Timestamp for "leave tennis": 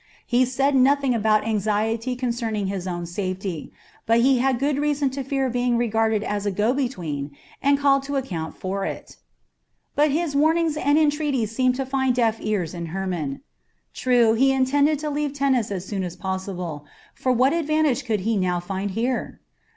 15.11-15.69